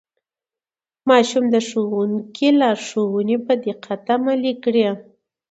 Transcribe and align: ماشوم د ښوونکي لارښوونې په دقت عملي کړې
ماشوم 1.09 1.45
د 1.53 1.55
ښوونکي 1.67 2.49
لارښوونې 2.59 3.37
په 3.45 3.53
دقت 3.65 4.01
عملي 4.15 4.53
کړې 4.63 4.87